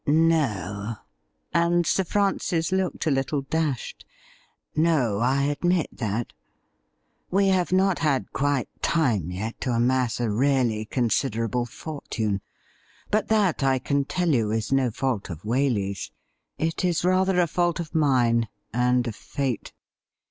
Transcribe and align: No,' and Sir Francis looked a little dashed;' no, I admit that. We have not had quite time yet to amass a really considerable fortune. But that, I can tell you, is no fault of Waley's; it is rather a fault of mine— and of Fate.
No,' 0.07 0.95
and 1.53 1.85
Sir 1.85 2.03
Francis 2.03 2.71
looked 2.71 3.05
a 3.05 3.11
little 3.11 3.41
dashed;' 3.43 4.03
no, 4.75 5.19
I 5.19 5.43
admit 5.43 5.89
that. 5.91 6.33
We 7.29 7.49
have 7.49 7.71
not 7.71 7.99
had 7.99 8.33
quite 8.33 8.67
time 8.81 9.29
yet 9.29 9.61
to 9.61 9.73
amass 9.73 10.19
a 10.19 10.27
really 10.27 10.85
considerable 10.85 11.67
fortune. 11.67 12.41
But 13.11 13.27
that, 13.27 13.61
I 13.61 13.77
can 13.77 14.05
tell 14.05 14.29
you, 14.33 14.49
is 14.49 14.71
no 14.71 14.89
fault 14.89 15.29
of 15.29 15.43
Waley's; 15.43 16.09
it 16.57 16.83
is 16.83 17.05
rather 17.05 17.39
a 17.39 17.45
fault 17.45 17.79
of 17.79 17.93
mine— 17.93 18.47
and 18.73 19.05
of 19.05 19.15
Fate. 19.15 19.71